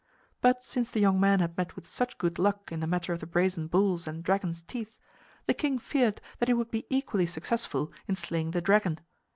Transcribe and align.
But 0.41 0.63
since 0.63 0.89
the 0.89 0.99
young 0.99 1.19
man 1.19 1.41
had 1.41 1.55
met 1.55 1.75
with 1.75 1.85
such 1.85 2.17
good 2.17 2.39
luck 2.39 2.71
in 2.71 2.79
the 2.79 2.87
matter 2.87 3.13
of 3.13 3.19
the 3.19 3.27
brazen 3.27 3.67
bulls 3.67 4.07
and 4.07 4.23
dragon's 4.23 4.63
teeth, 4.63 4.97
the 5.45 5.53
king 5.53 5.77
feared 5.77 6.19
that 6.39 6.47
he 6.49 6.55
would 6.55 6.71
be 6.71 6.87
equally 6.89 7.27
successful 7.27 7.93
in 8.07 8.15
slaying 8.15 8.49
the 8.49 8.61
dragon. 8.61 8.97